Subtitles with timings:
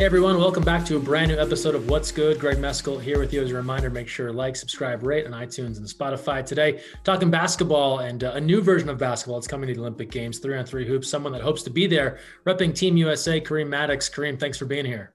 [0.00, 2.40] Hey everyone, welcome back to a brand new episode of What's Good.
[2.40, 3.90] Greg Meskel here with you as a reminder.
[3.90, 6.42] Make sure to like, subscribe, rate on iTunes and Spotify.
[6.42, 9.36] Today, talking basketball and uh, a new version of basketball.
[9.36, 11.06] It's coming to the Olympic Games, three on three hoops.
[11.06, 14.08] Someone that hopes to be there, repping Team USA, Kareem Maddox.
[14.08, 15.12] Kareem, thanks for being here.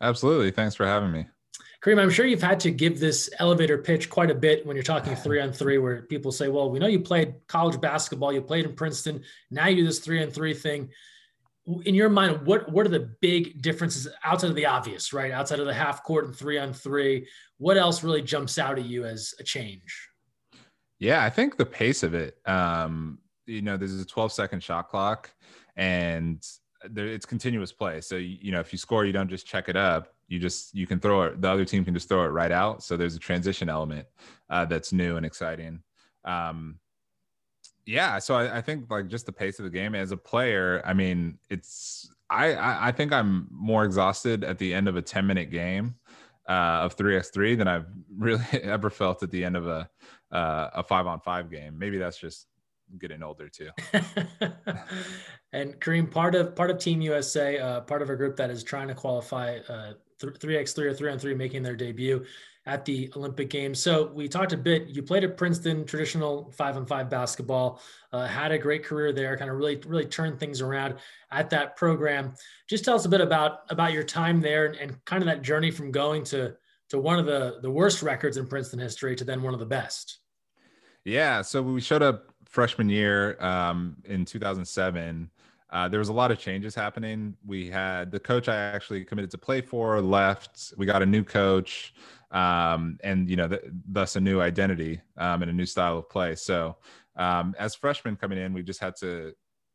[0.00, 1.28] Absolutely, thanks for having me.
[1.80, 4.82] Kareem, I'm sure you've had to give this elevator pitch quite a bit when you're
[4.82, 8.42] talking three on three, where people say, "Well, we know you played college basketball, you
[8.42, 9.22] played in Princeton,
[9.52, 10.90] now you do this three on three thing."
[11.84, 15.32] In your mind, what what are the big differences outside of the obvious, right?
[15.32, 17.26] Outside of the half court and three on three,
[17.58, 20.08] what else really jumps out at you as a change?
[20.98, 22.36] Yeah, I think the pace of it.
[22.46, 25.30] Um, you know, there's a 12 second shot clock,
[25.76, 26.42] and
[26.90, 28.00] there, it's continuous play.
[28.00, 30.08] So you know, if you score, you don't just check it up.
[30.28, 31.40] You just you can throw it.
[31.40, 32.82] The other team can just throw it right out.
[32.82, 34.06] So there's a transition element
[34.50, 35.82] uh, that's new and exciting.
[36.24, 36.78] Um,
[37.86, 40.82] yeah so I, I, think like just the pace of the game as a player
[40.84, 45.02] i mean it's I, I, I think i'm more exhausted at the end of a
[45.02, 45.94] 10 minute game
[46.48, 49.88] uh, of 3x3 than i've really ever felt at the end of a
[50.34, 51.78] uh, a five on five game.
[51.78, 52.48] Maybe that's just
[52.98, 53.70] getting older too.
[55.52, 58.64] And kareem part of part of team usa uh, part of a group that is
[58.64, 62.24] trying to qualify uh, 3x3 or 3 on 3 making their debut
[62.66, 63.78] at the Olympic Games.
[63.78, 64.88] So we talked a bit.
[64.88, 67.80] You played at Princeton, traditional five on five basketball.
[68.12, 69.36] Uh, had a great career there.
[69.36, 70.94] Kind of really, really turned things around
[71.30, 72.34] at that program.
[72.68, 75.42] Just tell us a bit about about your time there and, and kind of that
[75.42, 76.54] journey from going to
[76.88, 79.66] to one of the the worst records in Princeton history to then one of the
[79.66, 80.18] best.
[81.04, 81.42] Yeah.
[81.42, 85.28] So we showed up freshman year um, in 2007.
[85.70, 87.36] Uh, there was a lot of changes happening.
[87.44, 90.72] We had the coach I actually committed to play for left.
[90.76, 91.94] We got a new coach
[92.30, 96.10] um, and you know, th- thus a new identity um, and a new style of
[96.10, 96.34] play.
[96.34, 96.76] So
[97.16, 99.34] um, as freshmen coming in, we just had to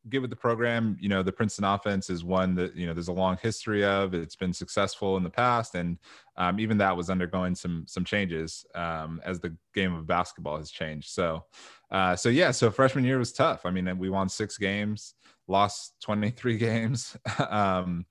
[0.09, 0.97] get with the program.
[0.99, 4.13] You know, the Princeton offense is one that you know there's a long history of.
[4.13, 5.97] It's been successful in the past, and
[6.35, 10.69] um, even that was undergoing some some changes um, as the game of basketball has
[10.69, 11.09] changed.
[11.09, 11.45] So,
[11.91, 13.65] uh, so yeah, so freshman year was tough.
[13.65, 15.13] I mean, we won six games,
[15.49, 17.17] lost 23 games.
[17.49, 18.05] um,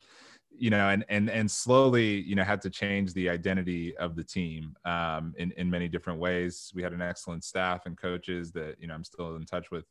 [0.51, 4.25] you know, and and and slowly, you know, had to change the identity of the
[4.25, 6.73] team um, in in many different ways.
[6.75, 9.85] We had an excellent staff and coaches that you know I'm still in touch with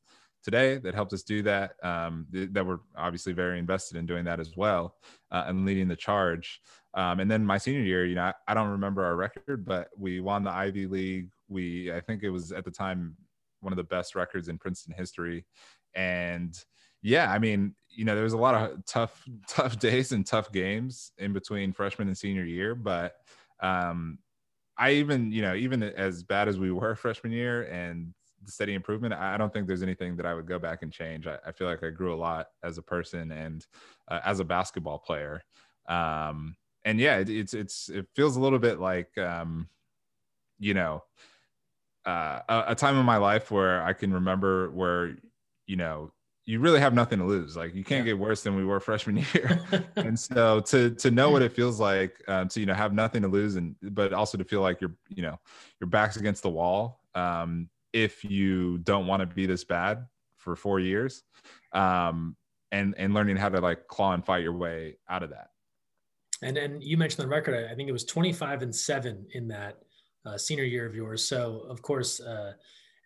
[0.43, 1.73] today that helped us do that.
[1.83, 4.95] Um, th- that were obviously very invested in doing that as well
[5.31, 6.61] uh, and leading the charge.
[6.93, 9.89] Um, and then my senior year, you know, I, I don't remember our record, but
[9.97, 11.29] we won the Ivy League.
[11.47, 13.15] We I think it was at the time
[13.61, 15.45] one of the best records in Princeton history,
[15.95, 16.57] and
[17.07, 20.51] yeah, I mean, you know, there was a lot of tough, tough days and tough
[20.51, 23.15] games in between freshman and senior year, but
[23.61, 24.19] um,
[24.77, 28.13] I even, you know, even as bad as we were freshman year and
[28.43, 31.27] the steady improvement, I don't think there's anything that I would go back and change.
[31.27, 33.65] I, I feel like I grew a lot as a person and
[34.09, 35.43] uh, as a basketball player.
[35.89, 39.69] Um, and yeah, it, it's it's it feels a little bit like, um,
[40.59, 41.03] you know,
[42.05, 45.17] uh, a, a time in my life where I can remember where
[45.65, 46.11] you know
[46.47, 47.57] you really have nothing to lose.
[47.57, 48.13] Like you can't yeah.
[48.13, 49.59] get worse than we were freshman year.
[49.97, 53.21] and so to to know what it feels like um, to you know have nothing
[53.21, 55.37] to lose and but also to feel like you're you know
[55.81, 60.05] your back's against the wall um, if you don't want to be this bad
[60.37, 61.23] for four years
[61.73, 62.35] um,
[62.71, 65.49] and and learning how to like claw and fight your way out of that.
[66.41, 67.69] And and you mentioned the record.
[67.69, 69.79] I think it was 25 and seven in that
[70.25, 71.27] uh, senior year of yours.
[71.27, 72.21] So of course.
[72.21, 72.53] Uh,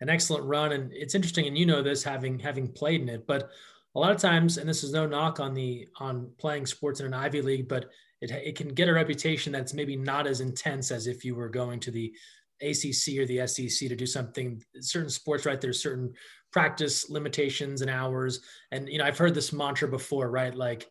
[0.02, 0.72] an excellent run.
[0.72, 3.50] And it's interesting, and you know this having having played in it, but
[3.94, 7.06] a lot of times, and this is no knock on the on playing sports in
[7.06, 7.90] an Ivy League, but
[8.20, 11.48] it, it can get a reputation that's maybe not as intense as if you were
[11.48, 12.12] going to the
[12.60, 14.62] ACC or the SEC to do something.
[14.80, 15.60] Certain sports, right?
[15.60, 16.12] There's certain
[16.52, 18.40] practice limitations and hours,
[18.72, 20.54] and you know I've heard this mantra before, right?
[20.54, 20.90] Like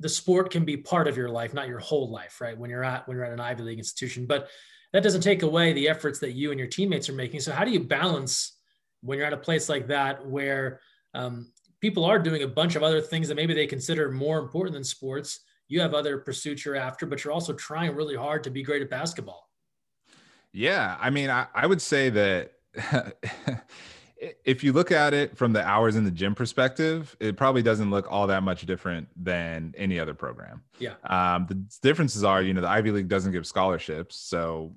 [0.00, 2.58] the sport can be part of your life, not your whole life, right?
[2.58, 4.48] When you're at when you're at an Ivy League institution, but
[4.92, 7.40] that doesn't take away the efforts that you and your teammates are making.
[7.40, 8.58] So how do you balance
[9.02, 10.80] when you're at a place like that where
[11.14, 14.74] um, people are doing a bunch of other things that maybe they consider more important
[14.74, 15.40] than sports?
[15.68, 18.82] You have other pursuits you're after, but you're also trying really hard to be great
[18.82, 19.48] at basketball.
[20.52, 22.52] Yeah, I mean, I, I would say that
[24.44, 27.90] if you look at it from the hours in the gym perspective, it probably doesn't
[27.90, 30.62] look all that much different than any other program.
[30.78, 30.94] Yeah.
[31.04, 34.76] Um, the differences are, you know, the Ivy League doesn't give scholarships, so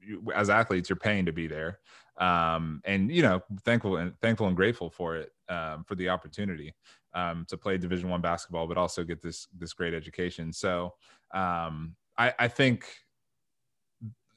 [0.00, 1.80] you, as athletes, you're paying to be there,
[2.18, 6.74] um, and you know, thankful and thankful and grateful for it, um, for the opportunity
[7.14, 10.52] um, to play Division One basketball, but also get this this great education.
[10.52, 10.94] So
[11.34, 12.86] um, I, I think,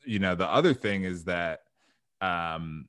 [0.03, 1.61] you know, the other thing is that
[2.19, 2.87] um,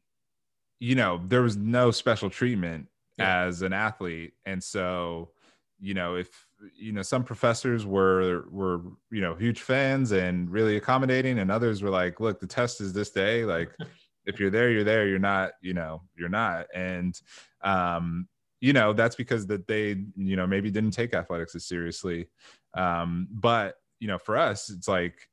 [0.82, 3.44] you know, there was no special treatment yeah.
[3.44, 4.32] as an athlete.
[4.46, 5.30] And so,
[5.78, 6.28] you know, if
[6.76, 8.80] you know some professors were were
[9.10, 12.92] you know huge fans and really accommodating and others were like look the test is
[12.92, 13.74] this day like
[14.26, 17.20] if you're there you're there you're not you know you're not and
[17.64, 18.28] um
[18.60, 22.28] you know that's because that they you know maybe didn't take athletics as seriously
[22.74, 25.28] um but you know for us it's like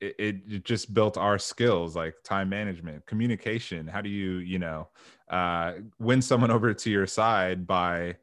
[0.00, 4.88] it, it just built our skills like time management communication how do you you know
[5.30, 8.14] uh win someone over to your side by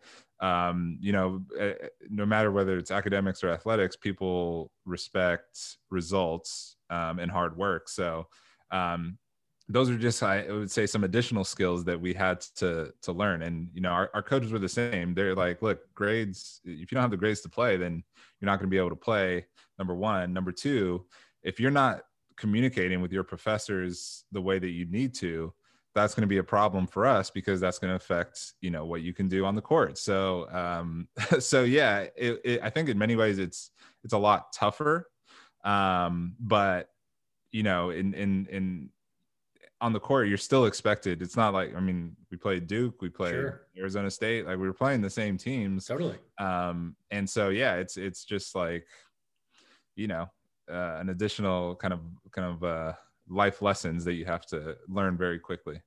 [0.42, 1.74] um, you know, uh,
[2.10, 7.88] no matter whether it's academics or athletics, people respect results um, and hard work.
[7.88, 8.28] So
[8.72, 9.20] um,
[9.70, 13.44] those are just, I would say, some additional skills that we had to to learn.
[13.44, 15.14] And you know, our, our coaches were the same.
[15.14, 16.60] They're like, look, grades.
[16.66, 18.04] If you don't have the grades to play, then
[18.40, 19.46] you're not going to be able to play.
[19.78, 20.34] Number one.
[20.34, 21.06] Number two,
[21.44, 22.02] if you're not
[22.38, 25.54] communicating with your professors the way that you need to,
[25.94, 28.86] that's going to be a problem for us because that's going to affect you know
[28.86, 29.98] what you can do on the court.
[29.98, 31.08] So um
[31.40, 33.72] so yeah it, it, i think in many ways it's
[34.04, 35.10] it's a lot tougher.
[35.64, 36.90] Um but
[37.52, 38.90] you know in in in
[39.82, 41.22] on the court you're still expected.
[41.22, 43.68] It's not like i mean we played duke we played sure.
[43.78, 45.86] arizona state like we were playing the same teams.
[45.86, 46.18] Totally.
[46.38, 48.88] Um and so yeah it's it's just like
[49.96, 50.30] you know
[50.72, 52.00] uh, an additional kind of
[52.32, 52.94] kind of uh
[53.30, 55.82] life lessons that you have to learn very quickly.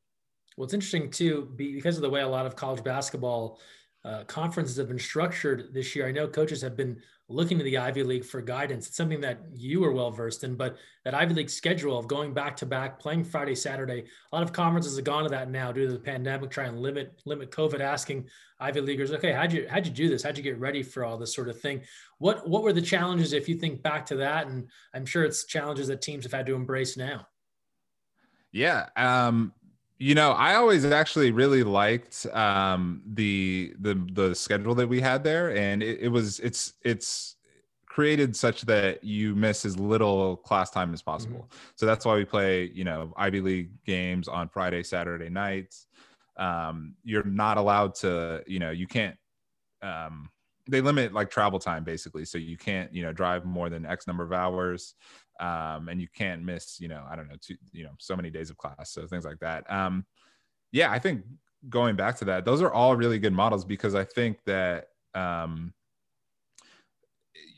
[0.56, 3.60] Well, it's interesting too, because of the way a lot of college basketball
[4.04, 6.06] uh, conferences have been structured this year.
[6.06, 8.86] I know coaches have been looking to the Ivy League for guidance.
[8.86, 12.34] It's something that you are well versed in, but that Ivy League schedule of going
[12.34, 15.72] back to back, playing Friday, Saturday, a lot of conferences have gone to that now
[15.72, 18.28] due to the pandemic, try and limit limit COVID, asking
[18.60, 20.22] Ivy Leaguers, okay, how'd you how'd you do this?
[20.22, 21.82] How'd you get ready for all this sort of thing?
[22.18, 24.46] What what were the challenges if you think back to that?
[24.46, 27.26] And I'm sure it's challenges that teams have had to embrace now.
[28.52, 28.86] Yeah.
[28.96, 29.52] Um,
[29.98, 35.22] you know, I always actually really liked um, the the the schedule that we had
[35.22, 37.36] there, and it, it was it's it's
[37.86, 41.46] created such that you miss as little class time as possible.
[41.48, 41.58] Mm-hmm.
[41.76, 45.86] So that's why we play, you know, Ivy League games on Friday, Saturday nights.
[46.36, 49.16] Um, you're not allowed to, you know, you can't.
[49.80, 50.28] Um,
[50.68, 54.08] they limit like travel time basically, so you can't, you know, drive more than X
[54.08, 54.94] number of hours
[55.40, 58.30] um, and you can't miss, you know, I don't know, two, you know, so many
[58.30, 59.70] days of class, so things like that.
[59.70, 60.04] Um,
[60.72, 61.24] yeah, I think
[61.68, 65.72] going back to that, those are all really good models because I think that um,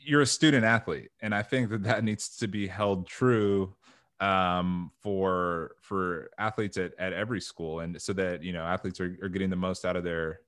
[0.03, 3.75] you're a student athlete, and I think that that needs to be held true
[4.19, 9.17] um, for for athletes at, at every school, and so that you know athletes are,
[9.21, 10.39] are getting the most out of their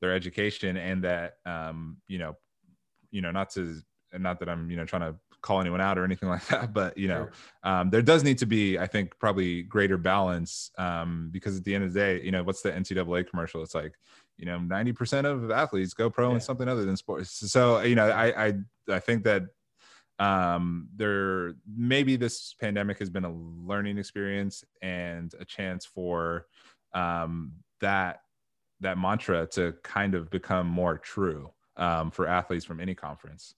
[0.00, 2.36] their education, and that um, you know,
[3.10, 3.80] you know, not to
[4.18, 6.96] not that I'm you know trying to call anyone out or anything like that but
[6.96, 7.28] you know
[7.62, 11.74] um, there does need to be i think probably greater balance um, because at the
[11.74, 13.62] end of the day you know what's the ncaa commercial?
[13.62, 13.92] It's like
[14.36, 16.34] you know 90% of athletes go pro yeah.
[16.36, 17.30] in something other than sports.
[17.50, 18.52] So you know i i,
[18.88, 19.42] I think that
[20.20, 26.46] um, there maybe this pandemic has been a learning experience and a chance for
[26.92, 28.22] um, that
[28.80, 33.54] that mantra to kind of become more true um, for athletes from any conference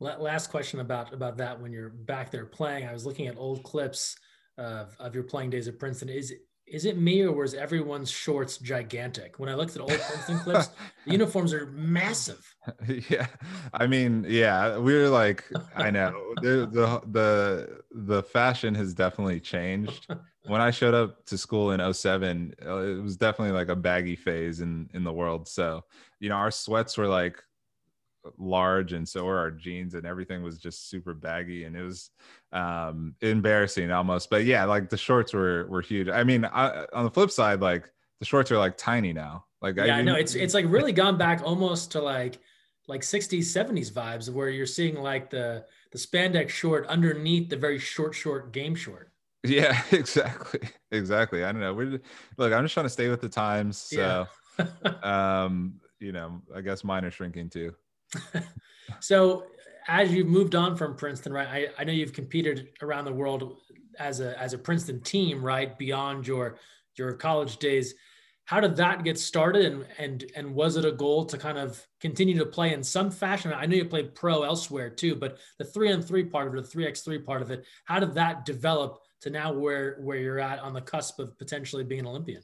[0.00, 2.86] last question about about that when you're back there playing.
[2.86, 4.16] I was looking at old clips
[4.58, 6.08] of, of your playing days at princeton.
[6.08, 6.34] Is
[6.66, 9.38] is it me or was everyone's shorts gigantic?
[9.38, 10.68] When i looked at old princeton clips
[11.06, 12.54] the uniforms are massive.
[13.08, 13.28] Yeah.
[13.72, 15.44] I mean yeah we are like
[15.76, 16.34] i know.
[16.42, 20.08] The, the the the fashion has definitely changed.
[20.46, 24.16] When i showed up to school in 07 uh, it was definitely like a baggy
[24.16, 25.48] phase in in the world.
[25.48, 25.84] So
[26.20, 27.42] you know our sweats were like
[28.38, 32.10] large and so were our jeans and everything was just super baggy and it was
[32.52, 34.30] um embarrassing almost.
[34.30, 36.08] But yeah like the shorts were were huge.
[36.08, 37.90] I mean I, on the flip side like
[38.20, 39.44] the shorts are like tiny now.
[39.60, 40.14] Like yeah I, know.
[40.14, 42.38] It's it's like really gone back almost to like
[42.88, 47.78] like 60s 70s vibes where you're seeing like the the spandex short underneath the very
[47.78, 49.10] short short game short.
[49.44, 50.60] Yeah exactly.
[50.90, 51.44] Exactly.
[51.44, 51.74] I don't know.
[51.74, 52.00] We're
[52.38, 54.26] look i'm just trying to stay with the times so
[54.58, 54.64] yeah.
[55.42, 57.74] um you know i guess mine are shrinking too
[59.00, 59.46] so
[59.88, 61.48] as you've moved on from Princeton, right?
[61.48, 63.58] I, I know you've competed around the world
[63.98, 65.76] as a as a Princeton team, right?
[65.78, 66.58] Beyond your
[66.96, 67.94] your college days.
[68.44, 71.84] How did that get started and and and was it a goal to kind of
[72.00, 73.52] continue to play in some fashion?
[73.52, 76.62] I know you played pro elsewhere too, but the three on three part of it,
[76.62, 80.18] the three X three part of it, how did that develop to now where where
[80.18, 82.42] you're at on the cusp of potentially being an Olympian?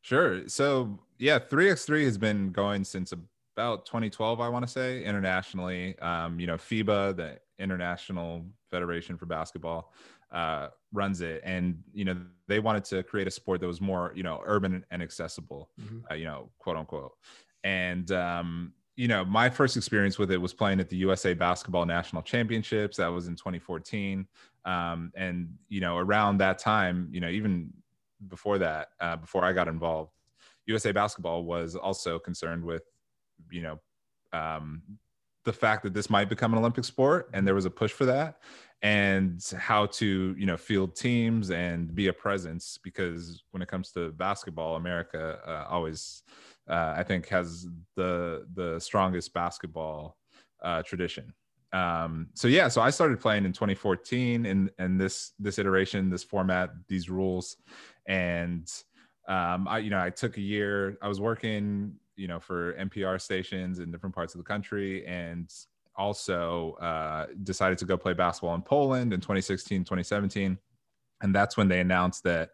[0.00, 0.48] Sure.
[0.48, 3.12] So yeah, three X three has been going since
[3.56, 5.98] about 2012, I want to say, internationally.
[5.98, 9.92] Um, you know, FIBA, the International Federation for Basketball,
[10.32, 12.16] uh, runs it, and you know
[12.48, 15.98] they wanted to create a sport that was more, you know, urban and accessible, mm-hmm.
[16.10, 17.12] uh, you know, quote unquote.
[17.64, 21.86] And um, you know, my first experience with it was playing at the USA Basketball
[21.86, 22.98] National Championships.
[22.98, 24.26] That was in 2014.
[24.64, 27.72] Um, and, you know, around that time, you know, even
[28.28, 30.12] before that, uh, before I got involved,
[30.66, 32.82] USA Basketball was also concerned with,
[33.50, 33.80] you know,
[34.32, 34.82] um,
[35.44, 38.04] the fact that this might become an Olympic sport, and there was a push for
[38.04, 38.38] that,
[38.82, 42.78] and how to, you know, field teams and be a presence.
[42.82, 46.22] Because when it comes to basketball, America uh, always
[46.68, 50.16] uh, I think has the the strongest basketball
[50.62, 51.32] uh, tradition.
[51.72, 56.22] Um, so yeah, so I started playing in 2014 in and this this iteration, this
[56.22, 57.56] format, these rules,
[58.06, 58.70] and
[59.28, 60.98] um, I you know I took a year.
[61.02, 65.52] I was working you know for NPR stations in different parts of the country, and
[65.96, 70.58] also uh, decided to go play basketball in Poland in 2016, 2017,
[71.22, 72.50] and that's when they announced that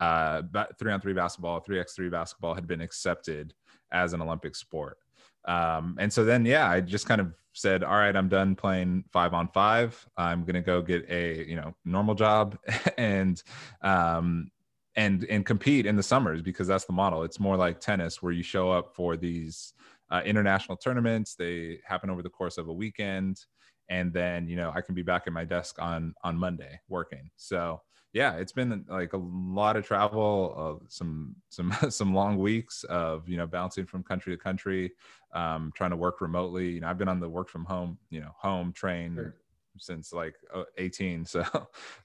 [0.00, 0.42] uh,
[0.78, 3.54] three on three basketball, three x three basketball had been accepted
[3.92, 4.98] as an Olympic sport.
[5.46, 9.04] Um, and so then, yeah, I just kind of said, all right, I'm done playing
[9.12, 10.06] five on five.
[10.16, 12.58] I'm going to go get a, you know, normal job
[12.98, 13.42] and,
[13.82, 14.50] um,
[14.96, 17.22] and, and compete in the summers because that's the model.
[17.22, 19.74] It's more like tennis where you show up for these
[20.10, 21.34] uh, international tournaments.
[21.34, 23.44] They happen over the course of a weekend.
[23.88, 27.30] And then, you know, I can be back at my desk on, on Monday working.
[27.36, 32.82] So, yeah, it's been like a lot of travel, uh, some some some long weeks
[32.84, 34.92] of you know bouncing from country to country,
[35.34, 36.70] um, trying to work remotely.
[36.70, 39.34] You know, I've been on the work from home, you know, home train sure.
[39.78, 41.24] Since like uh, 18.
[41.36, 41.44] So,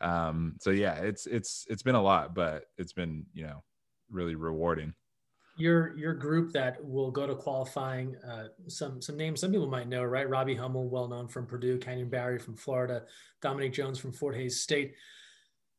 [0.02, 3.64] um, so yeah, it's it's it's been a lot, but it's been you know
[4.10, 4.94] really rewarding.
[5.58, 9.88] Your your group that will go to qualifying, uh, some some names some people might
[9.88, 10.30] know, right?
[10.30, 13.04] Robbie Hummel, well known from Purdue, Canyon Barry from Florida,
[13.42, 14.96] Dominique Jones from Fort Hays State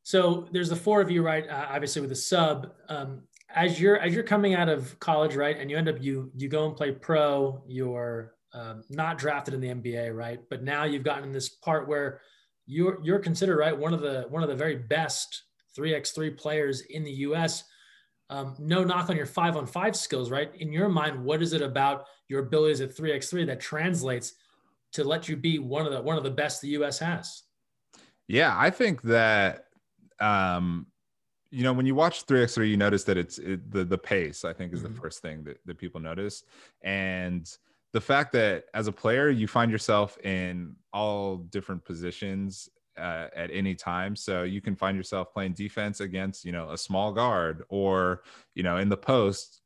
[0.03, 1.49] so there's the four of you, right?
[1.49, 2.73] Uh, obviously with a sub.
[2.89, 3.23] Um,
[3.55, 6.49] as you're as you're coming out of college, right, and you end up you you
[6.49, 7.63] go and play pro.
[7.67, 10.41] You're um, not drafted in the NBA, right?
[10.51, 12.21] But now you've gotten in this part where
[12.67, 15.45] you're you're considered right one of the one of the very best
[15.75, 17.65] three x three players in the U.S.
[18.31, 20.51] Um, no knock on your five on five skills, right?
[20.57, 24.35] In your mind, what is it about your abilities at three x three that translates
[24.93, 26.99] to let you be one of the one of the best the U.S.
[26.99, 27.43] has?
[28.29, 29.67] Yeah, I think that
[30.21, 30.87] um,
[31.53, 34.45] you know, when you watch 3x3, you notice that it's it, the the pace.
[34.45, 34.95] I think is mm-hmm.
[34.95, 36.45] the first thing that, that people notice,
[36.83, 37.47] and
[37.93, 42.69] the fact that as a player you find yourself in all different positions
[42.99, 44.15] uh, at any time.
[44.17, 48.23] So you can find yourself playing defense against you know a small guard, or
[48.55, 49.61] you know in the post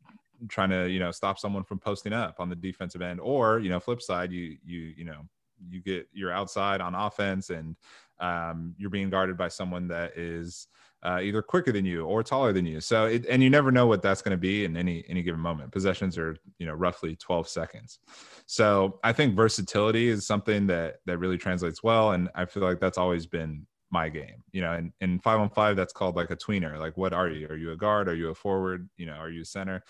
[0.48, 3.68] trying to you know stop someone from posting up on the defensive end, or you
[3.68, 5.22] know flip side you you you know
[5.68, 7.76] you get you're outside on offense and
[8.20, 10.68] um, you're being guarded by someone that is
[11.02, 12.80] uh, either quicker than you or taller than you.
[12.80, 15.40] So, it, and you never know what that's going to be in any any given
[15.40, 15.72] moment.
[15.72, 17.98] Possessions are you know roughly 12 seconds.
[18.46, 22.80] So, I think versatility is something that that really translates well, and I feel like
[22.80, 24.42] that's always been my game.
[24.52, 26.78] You know, and in five on five, that's called like a tweener.
[26.78, 27.46] Like, what are you?
[27.48, 28.08] Are you a guard?
[28.08, 28.88] Are you a forward?
[28.96, 29.82] You know, are you a center?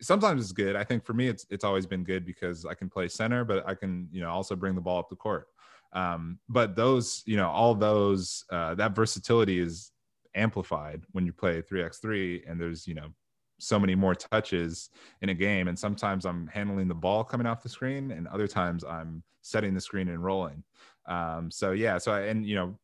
[0.00, 0.76] Sometimes it's good.
[0.76, 3.66] I think for me, it's it's always been good because I can play center, but
[3.66, 5.46] I can you know also bring the ball up the court.
[5.92, 9.90] Um, but those, you know, all those, uh, that versatility is
[10.38, 13.08] amplified when you play 3x3 and there's, you know,
[13.58, 14.90] so many more touches
[15.20, 15.68] in a game.
[15.68, 19.74] And sometimes I'm handling the ball coming off the screen, and other times I'm setting
[19.74, 20.62] the screen and rolling.
[21.06, 21.98] Um, so, yeah.
[21.98, 22.78] So, I, and, you know,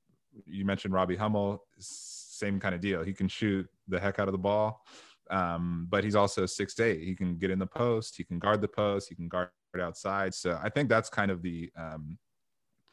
[0.47, 3.03] you mentioned Robbie Hummel, same kind of deal.
[3.03, 4.85] He can shoot the heck out of the ball.
[5.31, 7.03] Um, but he's also six eight.
[7.03, 8.17] He can get in the post.
[8.17, 9.09] He can guard the post.
[9.09, 9.49] He can guard
[9.81, 10.35] outside.
[10.35, 12.19] So I think that's kind of the um,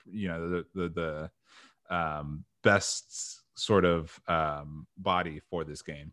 [0.10, 0.90] you know the the,
[1.90, 6.12] the um, best sort of um, body for this game.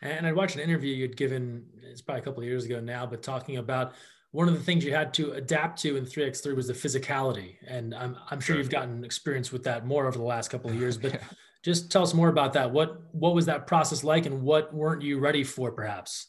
[0.00, 3.04] And I'd watched an interview you'd given, it's probably a couple of years ago now,
[3.04, 3.92] but talking about
[4.30, 7.56] one of the things you had to adapt to in 3x3 was the physicality.
[7.66, 10.76] And I'm, I'm sure you've gotten experience with that more over the last couple of
[10.76, 11.20] years, but yeah.
[11.62, 12.70] just tell us more about that.
[12.70, 16.28] What, what was that process like and what weren't you ready for perhaps?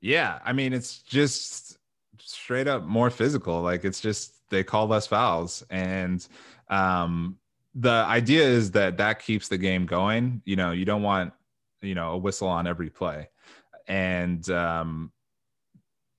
[0.00, 0.38] Yeah.
[0.44, 1.78] I mean, it's just
[2.18, 3.60] straight up more physical.
[3.60, 6.26] Like it's just, they call less fouls and
[6.68, 7.36] um,
[7.74, 10.42] the idea is that that keeps the game going.
[10.44, 11.32] You know you don't want
[11.82, 13.28] you know a whistle on every play.
[13.86, 15.12] And um,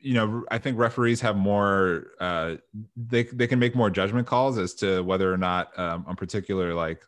[0.03, 2.55] you know i think referees have more uh,
[2.97, 6.73] they, they can make more judgment calls as to whether or not um, a particular
[6.73, 7.05] like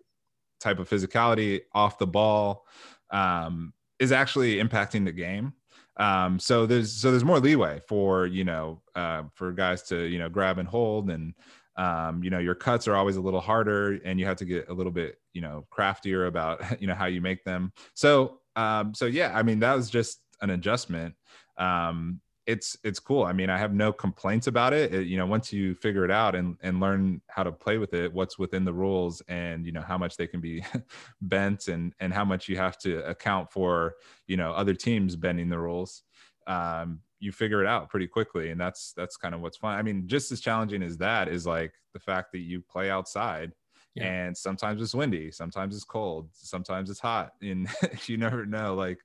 [0.64, 2.66] type of physicality off the ball
[3.12, 5.54] um, is actually impacting the game.
[5.98, 10.18] Um, so there's so there's more leeway for you know uh, for guys to you
[10.18, 11.36] know grab and hold and
[11.76, 14.70] um, you know your cuts are always a little harder and you have to get
[14.70, 18.94] a little bit you know craftier about you know how you make them so um,
[18.94, 21.16] so yeah i mean that was just an adjustment
[21.58, 23.24] um, it's it's cool.
[23.24, 24.94] I mean, I have no complaints about it.
[24.94, 25.08] it.
[25.08, 28.14] You know, once you figure it out and and learn how to play with it,
[28.14, 30.64] what's within the rules, and you know how much they can be
[31.22, 33.96] bent, and and how much you have to account for,
[34.28, 36.04] you know, other teams bending the rules.
[36.46, 39.78] Um, you figure it out pretty quickly, and that's that's kind of what's fun.
[39.78, 43.54] I mean, just as challenging as that is like the fact that you play outside.
[43.96, 44.06] Yeah.
[44.06, 47.70] And sometimes it's windy, sometimes it's cold, sometimes it's hot, and
[48.08, 48.74] you never know.
[48.74, 49.00] Like,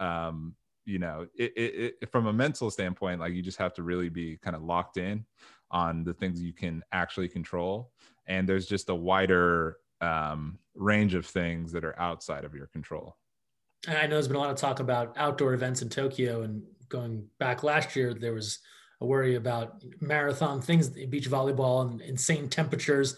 [0.00, 0.54] um,
[0.86, 4.08] you know it, it, it, from a mental standpoint like you just have to really
[4.08, 5.24] be kind of locked in
[5.70, 7.90] on the things you can actually control
[8.26, 13.16] and there's just a wider um, range of things that are outside of your control
[13.88, 17.26] i know there's been a lot of talk about outdoor events in tokyo and going
[17.38, 18.58] back last year there was
[19.00, 23.16] a worry about marathon things beach volleyball and insane temperatures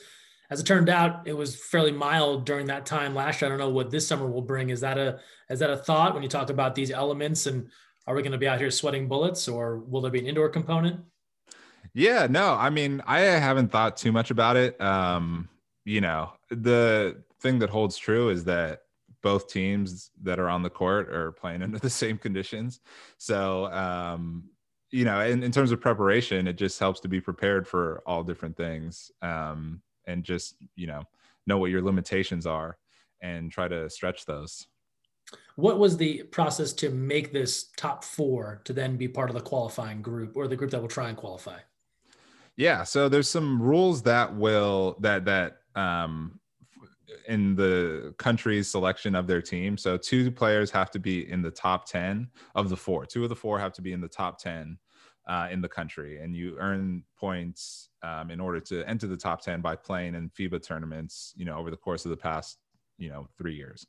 [0.51, 3.49] as it turned out, it was fairly mild during that time last year.
[3.49, 4.71] I don't know what this summer will bring.
[4.71, 5.19] Is that a
[5.51, 7.69] is that a thought when you talk about these elements and
[8.07, 10.49] are we going to be out here sweating bullets or will there be an indoor
[10.49, 11.01] component?
[11.93, 14.81] Yeah, no, I mean, I haven't thought too much about it.
[14.81, 15.49] Um,
[15.85, 18.83] you know, the thing that holds true is that
[19.26, 22.80] both teams that are on the court are playing under the same conditions.
[23.18, 24.45] So, um,
[24.90, 28.23] you know, in, in terms of preparation, it just helps to be prepared for all
[28.23, 29.11] different things.
[29.23, 31.02] Um, and just you know
[31.47, 32.78] know what your limitations are
[33.21, 34.66] and try to stretch those
[35.56, 39.42] what was the process to make this top four to then be part of the
[39.42, 41.59] qualifying group or the group that will try and qualify
[42.56, 46.38] yeah so there's some rules that will that that um
[47.29, 51.51] in the country's selection of their team so two players have to be in the
[51.51, 54.39] top 10 of the four two of the four have to be in the top
[54.39, 54.79] 10
[55.27, 59.41] uh, in the country, and you earn points um, in order to enter the top
[59.41, 62.59] 10 by playing in FIBA tournaments, you know, over the course of the past,
[62.99, 63.87] you know, three years.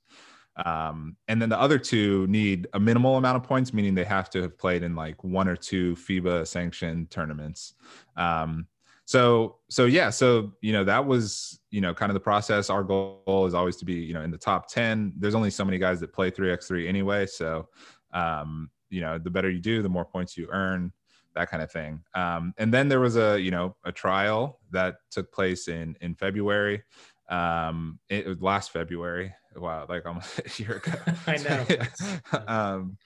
[0.66, 4.32] Um, and then the other two need a minimal amount of points, meaning they have
[4.32, 7.76] to have played in like one or two FIBA sanctioned tournaments.
[8.16, 8.66] Um,
[9.08, 12.70] so, so yeah, so you know that was you know kind of the process.
[12.70, 15.14] Our goal is always to be you know in the top ten.
[15.16, 17.70] There's only so many guys that play three x three anyway, so
[18.12, 20.92] um, you know the better you do, the more points you earn
[21.36, 22.04] that kind of thing.
[22.16, 26.14] Um, and then there was a you know a trial that took place in in
[26.14, 26.84] February.
[27.30, 29.34] Um, it was last February.
[29.56, 31.00] Wow, like almost a year ago.
[31.28, 32.44] I know.
[32.48, 32.98] um,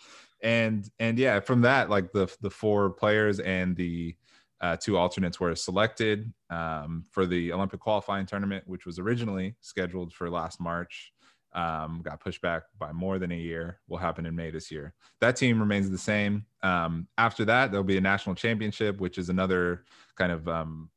[0.42, 4.16] and and yeah, from that, like the the four players and the
[4.62, 10.14] uh, two alternates were selected um, for the Olympic qualifying tournament, which was originally scheduled
[10.14, 11.12] for last March
[11.54, 14.94] um, got pushed back by more than a year, will happen in May this year.
[15.20, 16.46] That team remains the same.
[16.64, 19.84] Um, after that, there'll be a national championship, which is another
[20.16, 20.90] kind of um,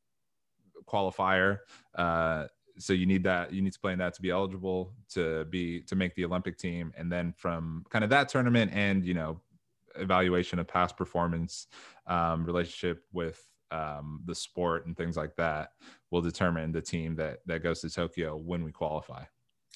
[0.85, 1.59] qualifier.
[1.93, 2.45] Uh,
[2.77, 5.81] so you need that you need to play in that to be eligible to be
[5.81, 9.39] to make the Olympic team, and then from kind of that tournament and you know
[9.97, 11.67] evaluation of past performance,
[12.07, 15.71] um, relationship with um, the sport and things like that
[16.11, 19.23] will determine the team that that goes to Tokyo when we qualify.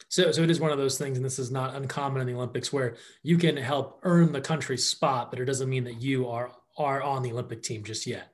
[0.08, 2.34] So, so it is one of those things, and this is not uncommon in the
[2.34, 6.28] Olympics, where you can help earn the country's spot, but it doesn't mean that you
[6.28, 8.34] are are on the Olympic team just yet.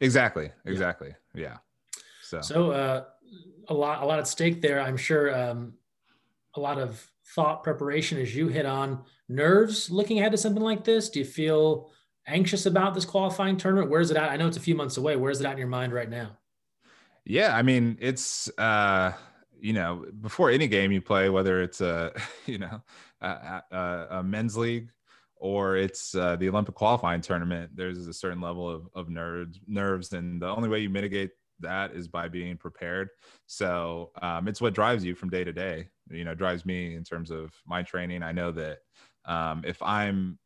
[0.00, 0.50] Exactly.
[0.64, 1.14] Exactly.
[1.34, 1.42] Yeah.
[1.42, 1.56] yeah.
[2.22, 3.04] So, so uh,
[3.68, 4.80] a lot, a lot at stake there.
[4.80, 5.74] I'm sure um,
[6.54, 10.84] a lot of thought preparation as you hit on nerves looking ahead to something like
[10.84, 11.08] this.
[11.08, 11.90] Do you feel
[12.26, 13.90] anxious about this qualifying tournament?
[13.90, 14.30] Where is it at?
[14.30, 15.16] I know it's a few months away.
[15.16, 16.38] Where is it at in your mind right now?
[17.24, 19.12] Yeah, I mean, it's uh
[19.64, 22.12] you know, before any game you play, whether it's a,
[22.46, 22.82] you know,
[23.22, 24.90] a, a, a men's league
[25.36, 30.12] or it's uh, the Olympic qualifying tournament, there's a certain level of, of nerves, nerves.
[30.12, 33.08] And the only way you mitigate that is by being prepared.
[33.46, 37.02] So um, it's what drives you from day to day, you know, drives me in
[37.02, 38.22] terms of my training.
[38.22, 38.78] I know that
[39.24, 40.38] um, if I'm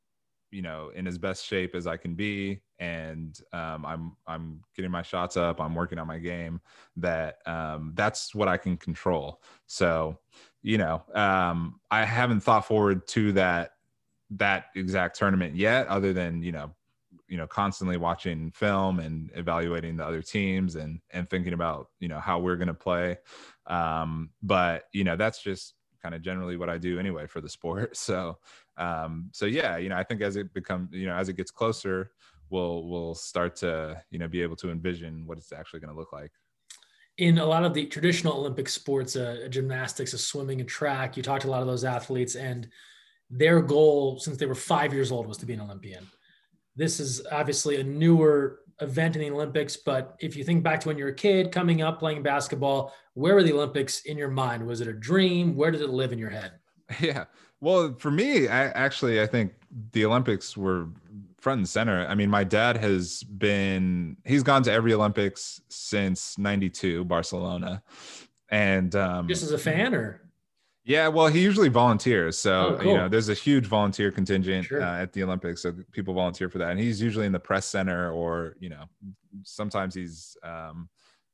[0.51, 4.91] you know in as best shape as I can be, and um, I'm I'm getting
[4.91, 5.61] my shots up.
[5.61, 6.61] I'm working on my game.
[6.97, 9.43] That um, that's what I can control.
[9.67, 10.19] So
[10.63, 13.73] you know um, I haven't thought forward to that
[14.31, 16.71] that exact tournament yet, other than you know
[17.29, 22.09] you know constantly watching film and evaluating the other teams and and thinking about you
[22.09, 23.19] know how we're going to play
[23.67, 27.49] um but you know that's just kind of generally what I do anyway for the
[27.49, 27.97] sport.
[28.09, 28.39] So,
[28.79, 31.51] um, so yeah, you know, I think as it becomes, you know, as it gets
[31.51, 32.13] closer,
[32.51, 35.99] we'll we'll start to you know be able to envision what it's actually going to
[35.99, 36.31] look like.
[37.19, 41.23] In a lot of the traditional Olympic sports, uh, gymnastics, a swimming, and track, you
[41.23, 42.69] talked to a lot of those athletes, and
[43.29, 46.07] their goal since they were five years old was to be an Olympian.
[46.77, 50.89] This is obviously a newer event in the Olympics, but if you think back to
[50.89, 54.31] when you were a kid coming up playing basketball, where were the Olympics in your
[54.31, 54.65] mind?
[54.65, 55.57] Was it a dream?
[55.57, 56.53] Where did it live in your head?
[57.01, 57.25] Yeah.
[57.61, 59.53] Well, for me, I actually I think
[59.93, 60.89] the Olympics were
[61.39, 62.07] front and center.
[62.07, 67.83] I mean, my dad has been he's gone to every Olympics since 92 Barcelona.
[68.51, 70.23] And um just as a fan or
[70.85, 72.39] yeah, well, he usually volunteers.
[72.39, 72.93] So, oh, cool.
[72.93, 74.83] you know, there's a huge volunteer contingent Sure.
[74.83, 75.61] uh, at the Olympics.
[75.61, 76.71] So people volunteer for that.
[76.71, 78.85] And he's usually in the press center or, you know,
[79.43, 80.89] sometimes he's um,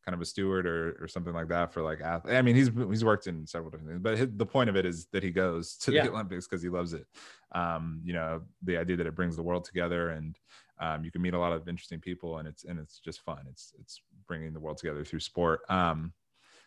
[0.05, 2.71] kind of a steward or, or something like that for like, ath- I mean, he's,
[2.91, 5.31] he's worked in several different things, but his, the point of it is that he
[5.31, 6.05] goes to Yeah.
[6.05, 7.07] the Olympics because he loves it.
[7.53, 10.37] Um, you know, the idea that it brings the world together and
[10.81, 13.47] um, you can meet a lot of interesting people and it's, and it's just fun.
[13.49, 15.61] It's, it's bringing the world together through sport.
[15.69, 16.13] Um,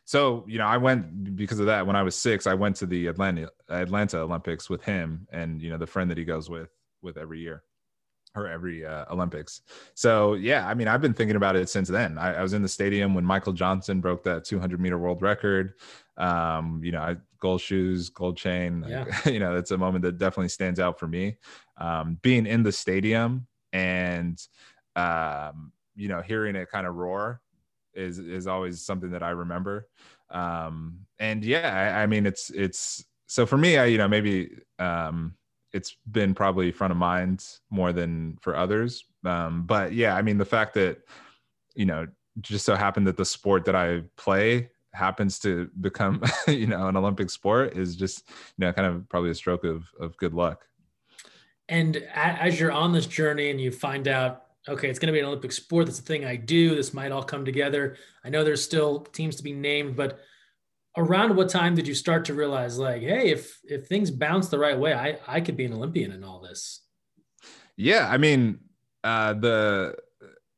[0.05, 2.85] so you know i went because of that when i was six i went to
[2.85, 6.69] the atlanta atlanta olympics with him and you know the friend that he goes with
[7.01, 7.63] with every year
[8.37, 9.61] or every uh, olympics
[9.93, 12.61] so yeah i mean i've been thinking about it since then I, I was in
[12.61, 15.73] the stadium when michael johnson broke that 200 meter world record
[16.17, 19.05] um you know I, gold shoes gold chain Yeah.
[19.25, 21.37] you know that's a moment that definitely stands out for me
[21.77, 24.39] um being in the stadium and
[24.95, 27.41] um you know hearing it kind of roar
[27.97, 29.87] is is always something that I remember.
[30.29, 34.51] Um, and yeah, I, I mean, it's it's so for me, I you know maybe
[34.79, 35.33] um,
[35.77, 39.05] it's been probably front of mind more than for others.
[39.23, 41.01] Um, but yeah, I mean, the fact that
[41.75, 42.07] you know
[42.41, 46.97] just so happened that the sport that I play happens to become you know an
[46.97, 48.23] Olympic sport is just
[48.57, 50.65] you know kind of probably a stroke of of good luck.
[51.69, 55.19] And as you're on this journey and you find out, okay, it's going to be
[55.19, 55.85] an Olympic sport.
[55.85, 56.75] That's the thing I do.
[56.75, 57.97] This might all come together.
[58.23, 60.19] I know there's still teams to be named, but
[60.97, 64.59] around what time did you start to realize, like, hey, if if things bounce the
[64.59, 66.81] right way, I I could be an Olympian in all this.
[67.77, 68.59] Yeah, I mean,
[69.03, 69.95] uh, the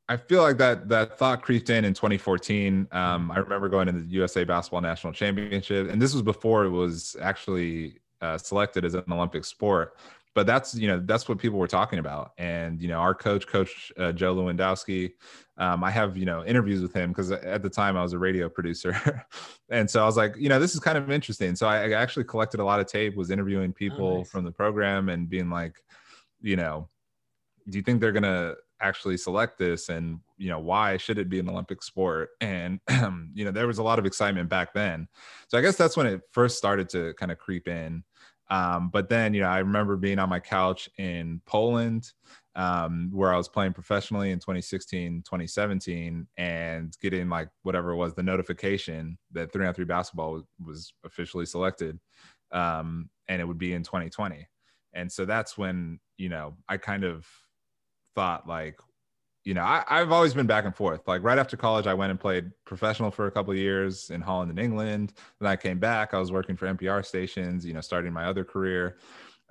[0.08, 2.88] I feel like that that thought creeped in in 2014.
[2.92, 6.72] Um, I remember going to the USA Basketball National Championship, and this was before it
[6.72, 9.98] was actually uh, selected as an Olympic sport.
[10.34, 13.46] But that's you know that's what people were talking about, and you know our coach,
[13.46, 15.12] Coach uh, Joe Lewandowski.
[15.60, 18.18] Um, I have you know interviews with him because at the time I was a
[18.18, 19.26] radio producer,
[19.70, 21.56] and so I was like, you know, this is kind of interesting.
[21.56, 24.32] So I, I actually collected a lot of tape, was interviewing people nice.
[24.32, 25.84] from the program, and being like,
[26.42, 26.88] you know,
[27.70, 31.40] do you think they're gonna actually select this and you know why should it be
[31.40, 32.80] an olympic sport and
[33.34, 35.08] you know there was a lot of excitement back then
[35.48, 38.04] so i guess that's when it first started to kind of creep in
[38.52, 42.12] um, but then you know i remember being on my couch in poland
[42.60, 48.14] um, where i was playing professionally in 2016 2017 and getting like whatever it was
[48.14, 51.98] the notification that 3 on 3 basketball was, was officially selected
[52.52, 54.46] um, and it would be in 2020
[54.94, 57.26] and so that's when you know i kind of
[58.14, 58.78] thought like
[59.46, 61.08] you know I, i've always been back and forth.
[61.08, 64.50] Like right after college i went and played professional for a couple years in holland
[64.50, 65.14] and england.
[65.40, 66.14] Then i came back.
[66.14, 68.98] I was working for npr stations you know starting my other career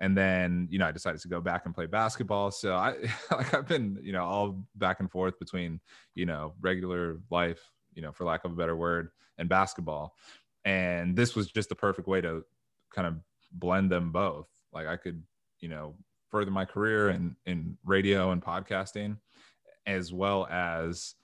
[0.00, 2.50] and then you know i decided to go back and play basketball.
[2.50, 2.94] So i
[3.30, 5.80] like i've been you know all back and forth between
[6.14, 7.60] you know regular life
[7.94, 10.14] you know for lack of a better word and basketball.
[10.64, 12.44] And this was just the perfect way to
[12.94, 13.16] kind of
[13.52, 14.48] blend them both.
[14.72, 15.22] Like i could
[15.60, 15.94] you know
[16.30, 19.16] further my career in in radio and podcasting
[19.86, 21.14] as well as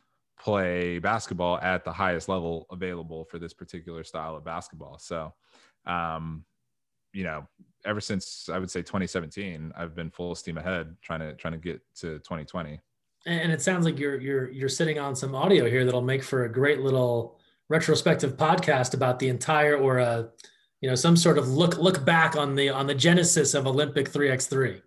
[0.40, 4.98] play basketball at the highest level available for this particular style of basketball.
[4.98, 5.32] So
[5.87, 6.44] um
[7.12, 7.46] you know
[7.85, 11.59] ever since i would say 2017 i've been full steam ahead trying to trying to
[11.59, 12.81] get to 2020
[13.27, 16.44] And it sounds like you're you're you're sitting on some audio here that'll make for
[16.44, 20.29] a great little retrospective podcast about the entire or a
[20.81, 24.11] you know some sort of look look back on the on the genesis of Olympic
[24.11, 24.83] 3x3.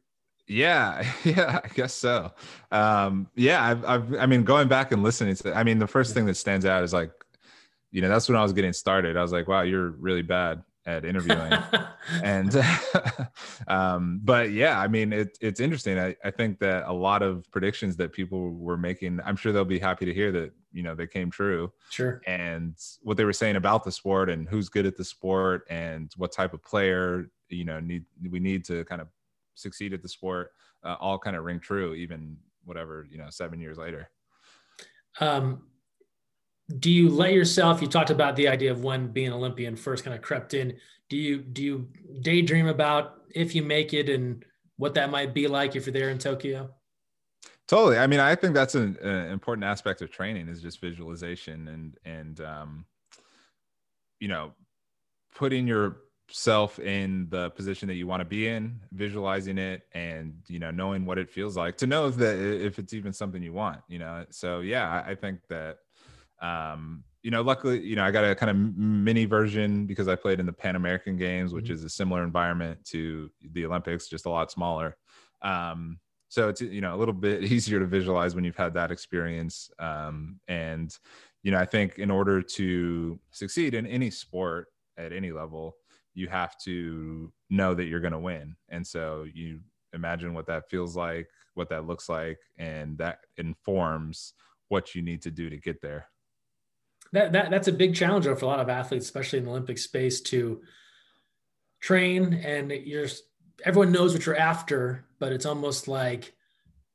[0.48, 2.32] Yeah, yeah, I guess so.
[2.72, 6.14] Um, yeah, I've, I've, I mean, going back and listening to, I mean, the first
[6.14, 7.12] thing that stands out is like,
[7.92, 9.18] you know, that's when I was getting started.
[9.18, 11.54] I was like, wow, you're really bad at interviewing.
[12.24, 12.66] and,
[13.68, 16.00] um, but yeah, I mean, it, it's interesting.
[16.00, 19.66] I, I think that a lot of predictions that people were making, I'm sure they'll
[19.66, 22.22] be happy to hear that, you know, they came true sure.
[22.26, 26.12] and what they were saying about the sport and who's good at the sport and
[26.18, 29.08] what type of player, you know, need, we need to kind of
[29.56, 30.52] succeed at the sport
[30.84, 34.10] uh, all kind of ring true even whatever you know seven years later
[35.20, 35.64] Um,
[36.80, 37.82] do you let yourself?
[37.82, 40.78] You talked about the idea of when being an Olympian first kind of crept in.
[41.10, 41.88] Do you do you
[42.22, 44.44] daydream about if you make it and
[44.78, 46.70] what that might be like if you're there in Tokyo?
[47.68, 51.68] totally i mean i think that's an, an important aspect of training is just visualization
[51.68, 52.86] and and um
[54.20, 54.52] you know
[55.36, 60.60] putting yourself in the position that you want to be in visualizing it and you
[60.60, 63.82] know knowing what it feels like to know that if it's even something you want
[63.88, 65.80] you know so yeah I think that
[66.42, 70.16] um you know luckily you know i got a kind of mini version because i
[70.16, 71.72] played in the pan american games which Mhm.
[71.72, 74.98] is a similar environment to the olympics just a lot smaller.
[75.42, 78.92] Um so it's you know a little bit easier to visualize when you've had that
[78.92, 79.70] experience.
[79.80, 80.96] Um, and
[81.44, 85.78] you know i think in order to succeed in any sport at any level
[86.14, 88.56] you have to know that you're going to win.
[88.70, 89.62] And so you
[89.94, 94.34] imagine what that feels like what that looks like and that informs
[94.70, 96.10] what you need to do to get there
[97.14, 99.78] that, that that's a big challenge for a lot of athletes especially in the olympic
[99.78, 100.62] space to
[101.82, 103.08] train and you're
[103.66, 106.34] everyone knows what you're after but it's almost like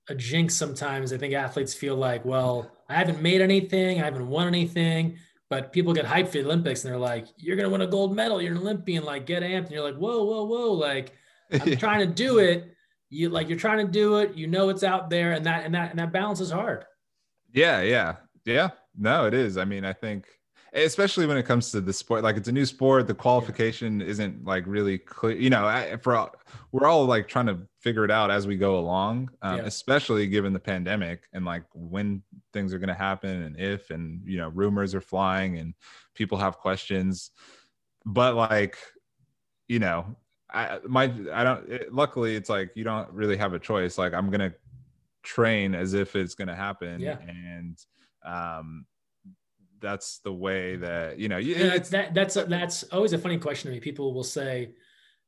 [0.09, 1.13] a jinx sometimes.
[1.13, 5.73] I think athletes feel like well i haven't made anything i haven't won anything but
[5.73, 8.17] people get hyped for the olympics and they're like you're going to win a gold
[8.17, 9.67] medal you're an olympian like get amped.
[9.67, 11.13] And you're like whoa whoa whoa like
[11.53, 12.75] i'm trying to do it.
[13.11, 14.35] You like you're trying to do it.
[14.35, 15.33] You know it's out there.
[15.33, 16.85] And that and that and that balance is hard.
[17.53, 20.27] Yeah yeah yeah no it is i mean i think
[20.75, 24.07] especially when it comes to the sport like it's a new sport the qualification yeah.
[24.07, 26.31] isn't like really clear you know for
[26.73, 29.65] we're all like trying to figure it out as we go along um, yeah.
[29.65, 34.23] especially given the pandemic and like when things are going to happen and if and
[34.25, 35.75] you know rumors are flying and
[36.15, 37.31] people have questions
[38.07, 38.79] but like
[39.69, 40.07] you know
[40.51, 44.15] i my i don't it, luckily it's like you don't really have a choice like
[44.15, 44.55] i'm going to
[45.23, 47.19] train as if it's going to happen yeah.
[47.29, 47.79] and
[48.25, 48.87] um
[49.81, 53.75] that's the way that you know yeah, that that's that's always a funny question to
[53.75, 53.81] me.
[53.81, 54.75] People will say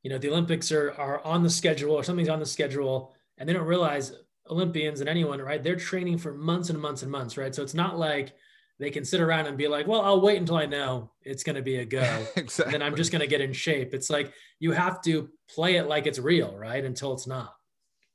[0.05, 3.49] you know the olympics are are on the schedule or something's on the schedule and
[3.49, 4.13] they don't realize
[4.51, 7.55] olympians and anyone right they're training for months and months and months right?
[7.55, 8.33] So it's not like
[8.77, 11.55] they can sit around and be like well i'll wait until i know it's going
[11.55, 12.71] to be a go exactly.
[12.71, 13.95] then i'm just going to get in shape.
[13.95, 17.53] It's like you have to play it like it's real right until it's not.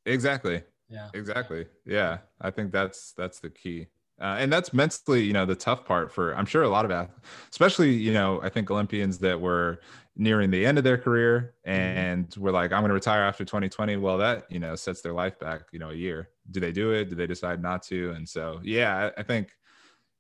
[0.07, 0.63] Exactly.
[0.89, 1.09] Yeah.
[1.13, 1.67] Exactly.
[1.85, 2.19] Yeah.
[2.41, 3.89] I think that's that's the key
[4.21, 6.91] uh, and that's mentally, you know, the tough part for I'm sure a lot of
[6.91, 9.81] athletes, especially you know, I think Olympians that were
[10.17, 11.99] nearing the end of their career mm-hmm.
[11.99, 13.97] and were like, I'm going to retire after 2020.
[13.97, 16.29] Well, that you know sets their life back, you know, a year.
[16.51, 17.09] Do they do it?
[17.09, 18.11] Do they decide not to?
[18.13, 19.51] And so, yeah, I, I think,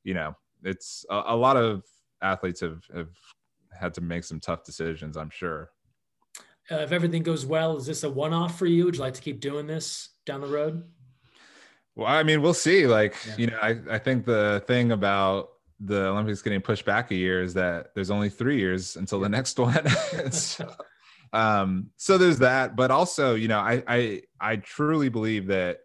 [0.04, 1.84] you know, it's a, a lot of
[2.22, 3.10] athletes have have
[3.78, 5.16] had to make some tough decisions.
[5.16, 5.70] I'm sure.
[6.70, 8.84] Uh, if everything goes well, is this a one-off for you?
[8.84, 10.84] Would you like to keep doing this down the road?
[12.00, 12.86] Well, I mean, we'll see.
[12.86, 13.34] Like, yeah.
[13.36, 17.42] you know, I, I think the thing about the Olympics getting pushed back a year
[17.42, 19.86] is that there's only three years until the next one.
[20.30, 20.74] so,
[21.34, 22.74] um, so there's that.
[22.74, 25.80] But also, you know, I, I I truly believe that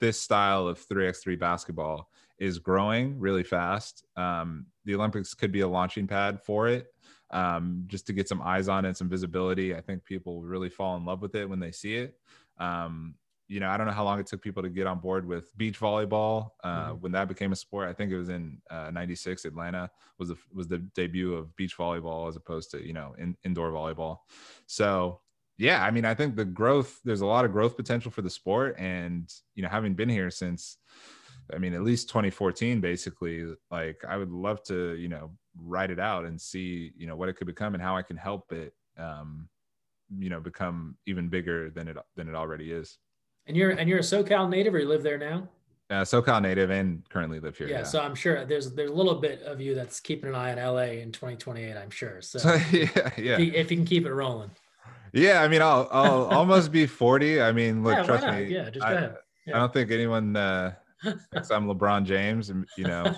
[0.00, 4.02] this style of 3x3 basketball is growing really fast.
[4.16, 6.86] Um, the Olympics could be a launching pad for it.
[7.32, 9.74] Um, just to get some eyes on it, some visibility.
[9.74, 12.14] I think people really fall in love with it when they see it.
[12.58, 13.14] Um,
[13.50, 15.56] you know, I don't know how long it took people to get on board with
[15.58, 17.00] beach volleyball uh, mm-hmm.
[17.00, 17.88] when that became a sport.
[17.88, 19.44] I think it was in '96.
[19.44, 23.16] Uh, Atlanta was the was the debut of beach volleyball as opposed to you know
[23.18, 24.18] in, indoor volleyball.
[24.66, 25.20] So
[25.58, 28.30] yeah, I mean, I think the growth there's a lot of growth potential for the
[28.30, 30.76] sport, and you know, having been here since,
[31.52, 35.98] I mean, at least 2014, basically, like I would love to you know write it
[35.98, 38.74] out and see you know what it could become and how I can help it.
[38.96, 39.48] Um,
[40.16, 42.96] you know, become even bigger than it than it already is.
[43.46, 45.48] And you're and you're a SoCal native, or you live there now?
[45.90, 47.66] Uh, SoCal native and currently live here.
[47.66, 50.36] Yeah, yeah, so I'm sure there's there's a little bit of you that's keeping an
[50.36, 51.76] eye on LA in 2028.
[51.76, 52.22] I'm sure.
[52.22, 52.38] So
[52.72, 53.34] yeah, yeah.
[53.34, 54.52] If you, if you, can keep it rolling.
[55.12, 57.42] Yeah, I mean, I'll I'll almost be 40.
[57.42, 58.44] I mean, look, yeah, trust me.
[58.44, 59.16] Yeah, just go I, ahead.
[59.46, 59.56] Yeah.
[59.56, 60.74] I don't think anyone uh,
[61.32, 62.50] thinks I'm LeBron James.
[62.50, 63.12] And you know,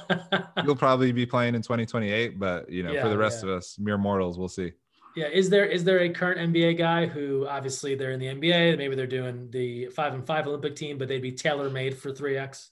[0.65, 3.99] you'll probably be playing in 2028, but you know, for the rest of us, mere
[3.99, 4.73] mortals, we'll see.
[5.15, 8.79] Yeah, is there is there a current NBA guy who obviously they're in the NBA,
[8.79, 12.13] maybe they're doing the five and five Olympic team, but they'd be tailor made for
[12.13, 12.71] three X?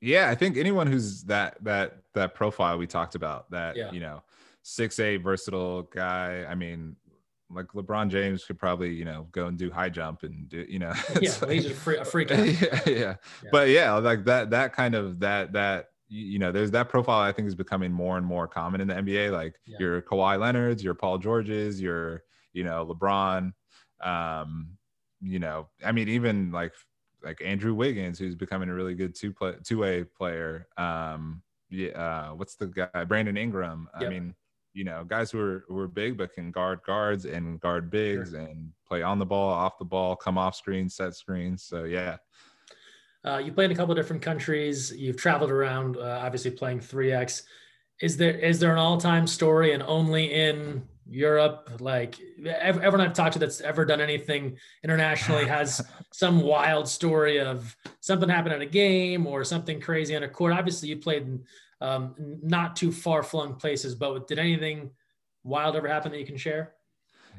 [0.00, 3.90] Yeah, I think anyone who's that that that profile we talked about, that yeah.
[3.92, 4.22] you know,
[4.62, 6.44] six A versatile guy.
[6.48, 6.96] I mean,
[7.50, 10.78] like LeBron James could probably you know go and do high jump and do you
[10.78, 10.92] know.
[11.20, 12.30] yeah, like, he's a, free, a freak.
[12.36, 13.14] Yeah, yeah, yeah,
[13.52, 17.32] but yeah, like that that kind of that that you know, there's that profile I
[17.32, 19.32] think is becoming more and more common in the NBA.
[19.32, 19.76] Like yeah.
[19.80, 23.52] your Kawhi Leonard's, your Paul George's, your, you know, LeBron.
[24.00, 24.76] Um,
[25.20, 26.72] you know, I mean, even like
[27.22, 30.68] like Andrew Wiggins, who's becoming a really good two play two way player.
[30.76, 33.04] Um, yeah, uh, what's the guy?
[33.04, 33.88] Brandon Ingram.
[34.00, 34.06] Yep.
[34.06, 34.34] I mean,
[34.72, 38.30] you know, guys who are who are big but can guard guards and guard bigs
[38.30, 38.40] sure.
[38.40, 41.64] and play on the ball, off the ball, come off screen, set screens.
[41.64, 42.18] So yeah,
[43.26, 44.94] uh, you played in a couple of different countries.
[44.96, 47.42] You've traveled around, uh, obviously playing 3x.
[48.00, 51.70] Is there is there an all time story and only in Europe?
[51.80, 57.74] Like everyone I've talked to that's ever done anything internationally has some wild story of
[58.00, 60.52] something happened at a game or something crazy on a court.
[60.52, 61.44] Obviously, you played in
[61.80, 64.90] um, not too far flung places, but did anything
[65.42, 66.74] wild ever happen that you can share?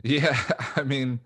[0.03, 0.37] Yeah,
[0.75, 1.19] I mean,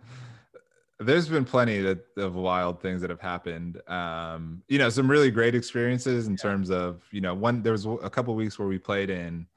[1.03, 3.81] there's been plenty that, of wild things that have happened.
[3.89, 6.37] Um, you know, some really great experiences in yeah.
[6.37, 9.47] terms of, you know, one there was a couple weeks where we played in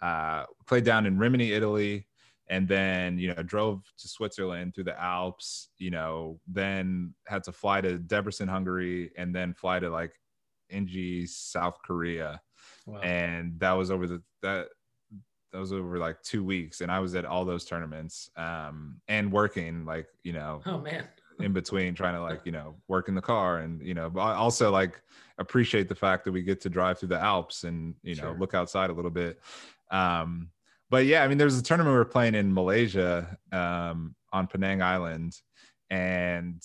[0.00, 2.06] uh played down in Rimini, Italy,
[2.48, 7.52] and then, you know, drove to Switzerland through the Alps, you know, then had to
[7.52, 10.12] fly to Debrecen, Hungary, and then fly to like
[10.72, 12.40] Inji, South Korea.
[12.86, 13.00] Wow.
[13.00, 14.68] And that was over the that
[15.52, 19.30] that was over like two weeks and i was at all those tournaments um and
[19.30, 21.04] working like you know oh man
[21.40, 24.20] in between trying to like you know work in the car and you know but
[24.20, 25.00] I also like
[25.38, 28.38] appreciate the fact that we get to drive through the alps and you know sure.
[28.38, 29.38] look outside a little bit
[29.90, 30.50] um
[30.90, 34.82] but yeah i mean there's a tournament we were playing in malaysia um on penang
[34.82, 35.40] island
[35.90, 36.62] and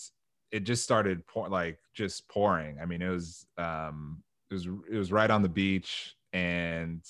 [0.52, 4.98] it just started pour- like just pouring i mean it was um it was it
[4.98, 7.02] was right on the beach and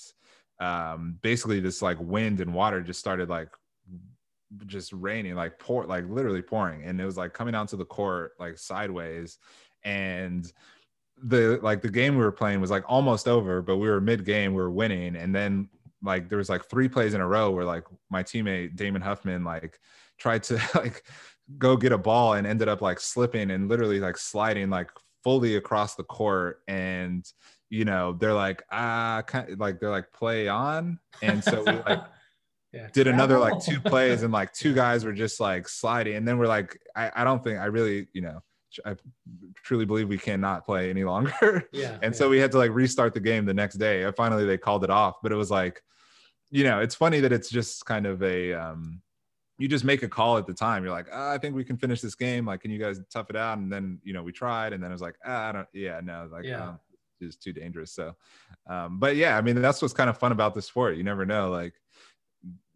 [0.60, 3.48] um, basically this like wind and water just started like
[4.66, 8.32] just raining, like pour, like literally pouring, and it was like coming onto the court
[8.38, 9.38] like sideways,
[9.84, 10.52] and
[11.22, 14.24] the like the game we were playing was like almost over, but we were mid
[14.24, 15.68] game, we were winning, and then
[16.02, 19.42] like there was like three plays in a row where like my teammate Damon Huffman
[19.44, 19.78] like
[20.18, 21.04] tried to like
[21.58, 24.90] go get a ball and ended up like slipping and literally like sliding like
[25.22, 26.60] fully across the court.
[26.68, 27.24] And
[27.74, 31.00] you know, they're like, ah, kind of, like they're like play on.
[31.22, 32.04] And so we like
[32.72, 36.14] yeah, did another like two plays and like two guys were just like sliding.
[36.14, 38.40] And then we're like, I, I don't think I really, you know,
[38.86, 38.94] I
[39.64, 41.68] truly believe we cannot play any longer.
[41.72, 41.98] Yeah.
[42.00, 42.18] and yeah.
[42.18, 44.08] so we had to like restart the game the next day.
[44.16, 45.82] Finally, they called it off, but it was like,
[46.50, 49.02] you know, it's funny that it's just kind of a, um,
[49.58, 50.84] you just make a call at the time.
[50.84, 52.46] You're like, oh, I think we can finish this game.
[52.46, 53.58] Like, can you guys tough it out?
[53.58, 56.00] And then, you know, we tried, and then it was like, ah, I don't, yeah,
[56.02, 56.68] no, like, yeah.
[56.68, 56.78] Um,
[57.26, 57.92] is too dangerous.
[57.92, 58.14] So,
[58.68, 60.96] um, but yeah, I mean, that's what's kind of fun about the sport.
[60.96, 61.74] You never know, like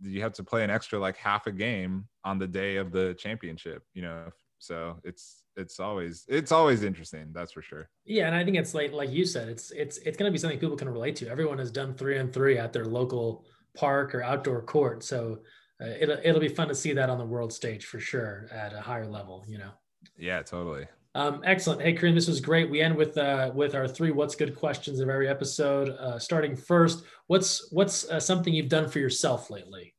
[0.01, 3.15] you have to play an extra like half a game on the day of the
[3.19, 4.31] championship, you know?
[4.59, 7.31] So it's, it's always, it's always interesting.
[7.33, 7.89] That's for sure.
[8.05, 8.27] Yeah.
[8.27, 10.59] And I think it's like, like you said, it's, it's, it's going to be something
[10.59, 11.29] people can relate to.
[11.29, 13.45] Everyone has done three and three at their local
[13.77, 15.05] park or outdoor court.
[15.05, 15.41] So
[15.81, 18.73] uh, it'll, it'll be fun to see that on the world stage for sure at
[18.73, 19.71] a higher level, you know?
[20.17, 20.87] Yeah, totally.
[21.15, 21.81] Um, excellent.
[21.81, 22.71] Hey, Kareem, this was great.
[22.71, 25.91] We end with uh, with our three "What's Good" questions of every episode.
[25.91, 29.95] Uh, starting first, what's what's uh, something you've done for yourself lately?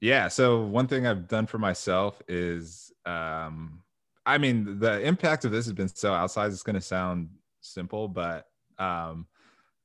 [0.00, 0.28] Yeah.
[0.28, 3.82] So one thing I've done for myself is, um,
[4.24, 6.50] I mean, the impact of this has been so outside.
[6.50, 7.28] It's going to sound
[7.60, 8.48] simple, but
[8.78, 9.26] um,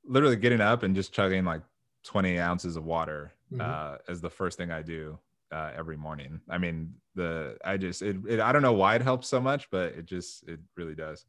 [0.04, 1.62] literally getting up and just chugging like
[2.04, 3.60] 20 ounces of water mm-hmm.
[3.60, 5.18] uh, is the first thing I do
[5.52, 6.40] uh, every morning.
[6.48, 9.70] I mean, the I just it, it I don't know why it helps so much,
[9.70, 11.26] but it just it really does.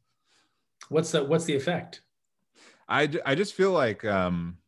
[0.88, 2.02] What's the what's the effect?
[2.88, 4.58] I I just feel like um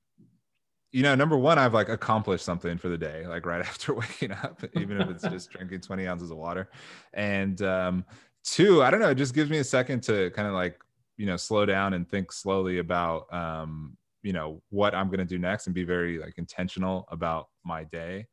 [0.93, 4.33] you know number one I've like accomplished something for the day like right after waking
[4.33, 6.71] up even if it's just drinking 20 ounces of water
[7.13, 8.05] and um
[8.45, 10.79] two I don't know it just gives me a second to kind of like
[11.17, 15.25] you know slow down and think slowly about um you know what I'm going to
[15.25, 18.27] do next and be very like intentional about my day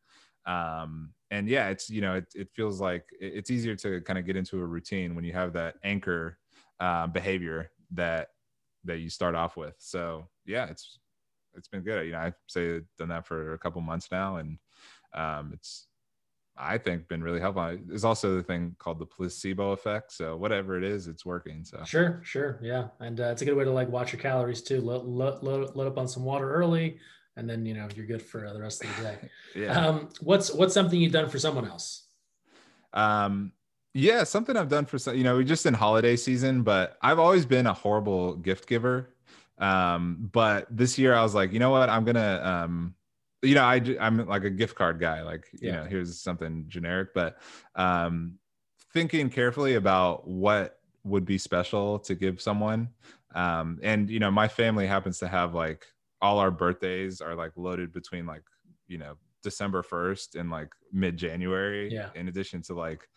[0.46, 4.26] um and yeah it's you know it, it feels like it's easier to kind of
[4.26, 6.38] get into a routine when you have that anchor
[6.80, 8.30] uh, behavior that
[8.84, 9.76] that you start off with.
[9.80, 11.00] So yeah it's
[11.56, 12.06] it's been good.
[12.06, 14.58] You know i say done that for a couple months now and
[15.14, 15.88] um it's
[16.58, 17.78] i think been really helpful.
[17.86, 20.12] There's also the thing called the placebo effect.
[20.12, 21.84] So whatever it is it's working so.
[21.86, 22.60] Sure sure.
[22.62, 22.88] Yeah.
[23.00, 24.82] And uh, it's a good way to like watch your calories too.
[24.82, 27.00] Load, load, load up on some water early
[27.38, 29.18] and then you know you're good for the rest of the day.
[29.56, 29.88] yeah.
[29.88, 32.08] Um, what's what's something you've done for someone else?
[32.94, 33.52] Um,
[33.94, 35.16] yeah, something I've done for some.
[35.16, 39.10] You know, we're just in holiday season, but I've always been a horrible gift giver.
[39.60, 42.42] Um, but this year I was like, you know what, I'm gonna.
[42.44, 42.96] Um,
[43.42, 45.22] you know, I I'm like a gift card guy.
[45.22, 45.76] Like, you yeah.
[45.78, 47.40] know, here's something generic, but
[47.76, 48.36] um,
[48.94, 52.90] thinking carefully about what would be special to give someone.
[53.36, 55.86] Um, and you know, my family happens to have like
[56.24, 58.44] all our birthdays are like loaded between like
[58.88, 61.92] you know December 1st and like mid January.
[61.92, 62.10] Yeah.
[62.16, 63.08] In addition to like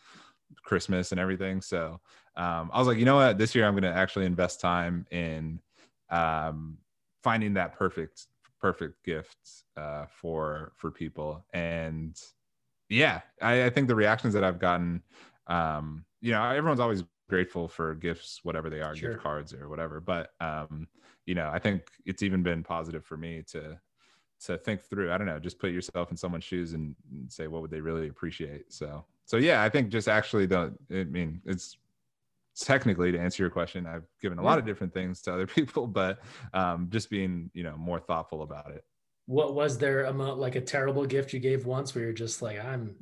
[0.64, 1.62] Christmas and everything.
[1.62, 2.00] So
[2.36, 3.38] um, I was like, you know what?
[3.38, 5.60] This year I'm going to actually invest time in
[6.10, 6.78] um,
[7.22, 8.26] finding that perfect,
[8.60, 9.36] perfect gift
[9.76, 11.44] uh, for for people.
[11.54, 12.20] And
[12.88, 15.02] yeah, I, I think the reactions that I've gotten,
[15.46, 19.12] um, you know, everyone's always grateful for gifts, whatever they are, sure.
[19.12, 20.00] gift cards or whatever.
[20.00, 20.88] But um,
[21.26, 23.78] you know, I think it's even been positive for me to
[24.44, 25.12] to think through.
[25.12, 27.80] I don't know, just put yourself in someone's shoes and, and say what would they
[27.80, 28.72] really appreciate.
[28.72, 31.76] So so yeah, I think just actually the I mean it's
[32.58, 35.86] technically to answer your question, I've given a lot of different things to other people,
[35.86, 36.20] but
[36.54, 38.84] um, just being you know more thoughtful about it.
[39.26, 42.64] What was there a like a terrible gift you gave once where you're just like
[42.64, 42.94] I'm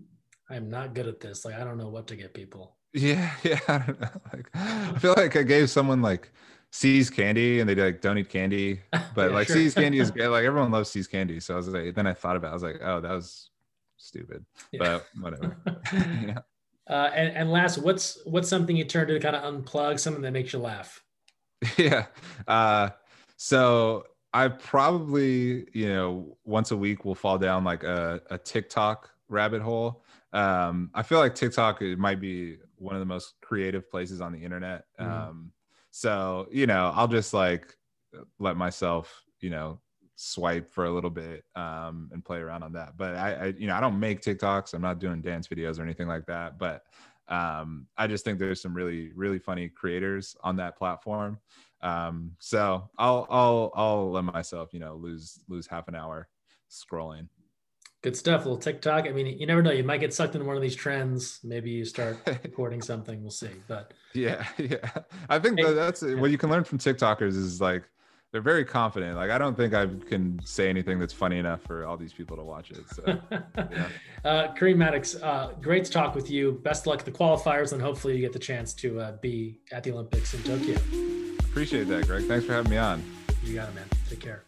[0.51, 1.45] I'm not good at this.
[1.45, 2.77] Like I don't know what to get people.
[2.93, 3.61] Yeah, yeah.
[3.69, 4.21] I don't know.
[4.33, 6.31] Like, I feel like I gave someone like
[6.75, 8.81] See's candy, and they like don't eat candy,
[9.15, 9.55] but yeah, like sure.
[9.55, 10.29] See's candy is good.
[10.29, 12.51] Like everyone loves See's candy, so I was like, then I thought about, it.
[12.51, 13.51] I was like, oh, that was
[13.97, 14.79] stupid, yeah.
[14.81, 15.57] but whatever.
[16.87, 20.33] Uh, and, and last, what's what's something you turn to kind of unplug, something that
[20.33, 21.03] makes you laugh?
[21.79, 22.05] Yeah.
[22.47, 22.91] Uh,
[23.39, 24.05] so
[24.35, 29.63] I probably, you know, once a week will fall down like a, a TikTok rabbit
[29.63, 30.05] hole.
[30.35, 34.31] Um, I feel like TikTok it might be one of the most creative places on
[34.31, 34.85] the internet.
[35.01, 35.47] Mm-hmm.
[35.97, 37.73] So you know, I'll just like
[38.41, 39.79] let myself, you know,
[40.17, 42.97] swipe for a little bit um, and play around on that.
[42.97, 44.75] But I, I, you know, I don't make TikToks.
[44.75, 46.59] I'm not doing dance videos or anything like that.
[46.59, 46.83] But
[47.29, 51.39] um, I just think there's some really, really funny creators on that platform.
[51.81, 56.27] Um, so I'll, I'll, I'll let myself, you know, lose lose half an hour
[56.69, 57.29] scrolling.
[58.05, 58.43] Good stuff.
[58.43, 59.07] A little TikTok.
[59.07, 59.71] I mean, you never know.
[59.71, 61.41] You might get sucked into one of these trends.
[61.43, 63.23] Maybe you start recording something.
[63.23, 63.49] We'll see.
[63.67, 64.91] But yeah, yeah.
[65.31, 66.17] I think hey, that's yeah.
[66.17, 67.83] what you can learn from TikTokers is like
[68.31, 69.17] they're very confident.
[69.17, 72.37] Like I don't think I can say anything that's funny enough for all these people
[72.37, 72.85] to watch it.
[72.93, 73.05] So,
[73.57, 73.89] yeah.
[74.23, 76.61] uh, Kareem Maddox, uh, great to talk with you.
[76.63, 79.83] Best luck at the qualifiers, and hopefully you get the chance to uh, be at
[79.83, 80.77] the Olympics in Tokyo.
[81.39, 82.27] Appreciate that, Greg.
[82.27, 83.03] Thanks for having me on.
[83.43, 83.87] You got it, man.
[84.11, 84.45] Take care.